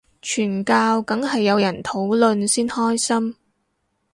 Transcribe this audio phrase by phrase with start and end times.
[0.23, 3.35] 傳教梗係有人討論先開心